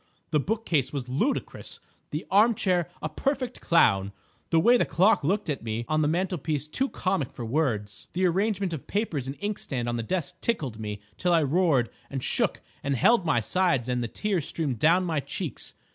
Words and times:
The 0.31 0.39
bookcase 0.39 0.91
was 0.91 1.07
ludicrous, 1.07 1.79
the 2.09 2.25
arm 2.31 2.55
chair 2.55 2.89
a 3.03 3.07
perfect 3.07 3.61
clown, 3.61 4.13
the 4.49 4.59
way 4.59 4.75
the 4.75 4.83
clock 4.83 5.23
looked 5.23 5.47
at 5.47 5.61
me 5.63 5.85
on 5.87 6.01
the 6.01 6.07
mantelpiece 6.07 6.67
too 6.67 6.89
comic 6.89 7.31
for 7.31 7.45
words; 7.45 8.07
the 8.13 8.25
arrangement 8.25 8.73
of 8.73 8.87
papers 8.87 9.27
and 9.27 9.37
inkstand 9.41 9.87
on 9.87 9.97
the 9.97 10.01
desk 10.01 10.41
tickled 10.41 10.79
me 10.79 11.01
till 11.19 11.33
I 11.33 11.43
roared 11.43 11.91
and 12.09 12.23
shook 12.23 12.61
and 12.83 12.95
held 12.95 13.27
my 13.27 13.41
sides 13.41 13.87
and 13.87 14.03
the 14.03 14.07
tears 14.07 14.47
streamed 14.47 14.79
down 14.79 15.03
my 15.05 15.19
cheeks. 15.19 15.75